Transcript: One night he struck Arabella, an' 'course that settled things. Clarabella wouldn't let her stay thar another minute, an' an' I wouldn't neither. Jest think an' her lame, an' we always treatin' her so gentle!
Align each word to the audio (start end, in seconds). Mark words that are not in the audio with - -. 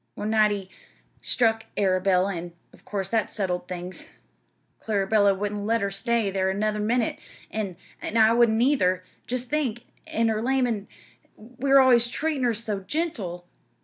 One 0.15 0.31
night 0.31 0.49
he 0.49 0.69
struck 1.21 1.65
Arabella, 1.77 2.33
an' 2.33 2.53
'course 2.85 3.07
that 3.09 3.29
settled 3.29 3.67
things. 3.67 4.07
Clarabella 4.81 5.35
wouldn't 5.37 5.63
let 5.63 5.81
her 5.81 5.91
stay 5.91 6.31
thar 6.31 6.49
another 6.49 6.79
minute, 6.79 7.19
an' 7.51 7.77
an' 8.01 8.17
I 8.17 8.33
wouldn't 8.33 8.57
neither. 8.57 9.03
Jest 9.27 9.49
think 9.49 9.83
an' 10.07 10.29
her 10.29 10.41
lame, 10.41 10.65
an' 10.65 10.87
we 11.37 11.71
always 11.73 12.07
treatin' 12.07 12.41
her 12.41 12.55
so 12.55 12.79
gentle! 12.79 13.45